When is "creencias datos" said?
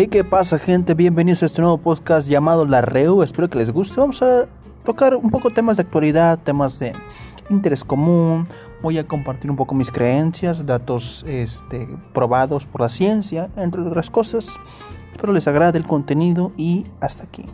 9.90-11.24